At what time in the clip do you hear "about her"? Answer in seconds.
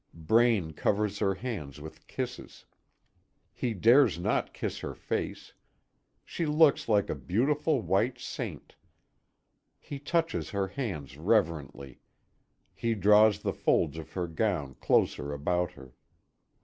15.33-15.93